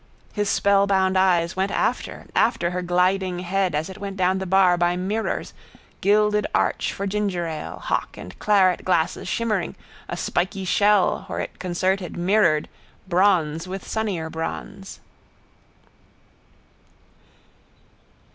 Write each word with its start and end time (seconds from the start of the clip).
His 0.33 0.49
spellbound 0.49 1.15
eyes 1.15 1.55
went 1.55 1.69
after, 1.69 2.25
after 2.35 2.71
her 2.71 2.81
gliding 2.81 3.37
head 3.37 3.75
as 3.75 3.87
it 3.87 3.99
went 3.99 4.17
down 4.17 4.39
the 4.39 4.47
bar 4.47 4.75
by 4.75 4.95
mirrors, 4.95 5.53
gilded 6.01 6.47
arch 6.55 6.91
for 6.91 7.05
ginger 7.05 7.45
ale, 7.45 7.77
hock 7.77 8.17
and 8.17 8.39
claret 8.39 8.83
glasses 8.83 9.27
shimmering, 9.27 9.75
a 10.09 10.17
spiky 10.17 10.65
shell, 10.65 11.25
where 11.27 11.39
it 11.41 11.59
concerted, 11.59 12.17
mirrored, 12.17 12.67
bronze 13.07 13.67
with 13.67 13.87
sunnier 13.87 14.27
bronze. 14.31 14.99